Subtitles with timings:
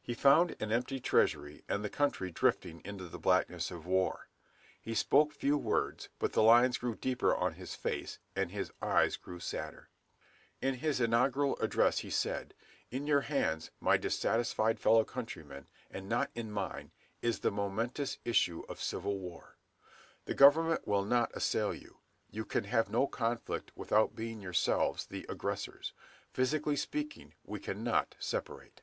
[0.00, 4.28] He found an empty treasury and the country drifting into the blackness of war.
[4.80, 9.16] He spoke few words, but the lines grew deeper on his face, and his eyes
[9.16, 9.88] grew sadder.
[10.62, 12.54] In his inaugural address he said,
[12.92, 18.62] "In your hands, my dissatisfied fellow countrymen, and not in mine, is the momentous issue
[18.68, 19.56] of civil war.
[20.26, 21.96] The government will not assail you.
[22.30, 25.92] You can have no conflict without being yourselves the aggressors....
[26.32, 28.80] Physically speaking we cannot separate."